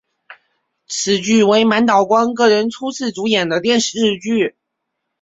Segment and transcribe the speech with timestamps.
[0.87, 4.55] 此剧为满岛光个人初次主演的电视剧。